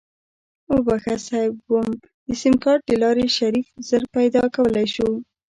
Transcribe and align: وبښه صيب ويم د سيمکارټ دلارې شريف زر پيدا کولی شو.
وبښه 0.71 1.15
صيب 1.27 1.53
ويم 1.71 1.89
د 2.27 2.29
سيمکارټ 2.41 2.81
دلارې 2.91 3.25
شريف 3.37 3.67
زر 3.89 4.03
پيدا 4.15 4.43
کولی 4.55 4.87
شو. 4.95 5.09